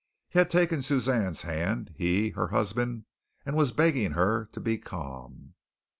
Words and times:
He 0.29 0.39
had 0.39 0.49
taken 0.49 0.81
Suzanne's 0.81 1.43
hand, 1.43 1.91
he, 1.95 2.29
her 2.31 2.47
husband, 2.47 3.05
and 3.45 3.55
was 3.55 3.71
begging 3.71 4.13
her 4.13 4.45
to 4.51 4.59
be 4.59 4.79
calm. 4.79 5.53